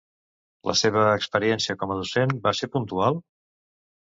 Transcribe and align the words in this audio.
La 0.69 0.73
seva 0.79 1.03
experiència 1.17 1.75
com 1.83 1.93
a 1.97 1.99
docent 2.01 2.35
va 2.49 2.55
ser 2.61 2.71
puntual? 2.77 3.21